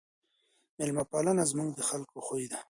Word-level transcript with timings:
ميلمه 0.77 1.03
پالنه 1.11 1.43
زموږ 1.51 1.69
د 1.75 1.79
خلګو 1.89 2.19
خوی 2.27 2.45
دی. 2.51 2.57